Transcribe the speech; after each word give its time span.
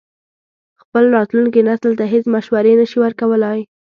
خپل 0.81 1.03
راتلونکي 1.17 1.61
نسل 1.69 1.91
ته 1.99 2.05
هېڅ 2.13 2.25
مشورې 2.35 2.73
نه 2.79 2.85
شي 2.91 2.97
ورکولای. 3.05 3.59